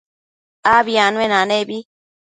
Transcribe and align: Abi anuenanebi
Abi 0.75 0.93
anuenanebi 1.05 1.77